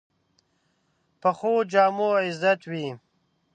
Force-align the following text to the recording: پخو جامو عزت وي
پخو 1.21 1.53
جامو 1.71 2.09
عزت 2.23 2.59
وي 2.71 2.85